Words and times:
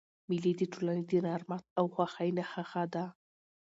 مېلې 0.29 0.53
د 0.57 0.61
ټولني 0.73 1.01
د 1.07 1.11
نرمښت 1.25 1.67
او 1.79 1.85
خوښۍ 1.93 2.29
نخښه 2.37 2.83
ده. 2.93 3.05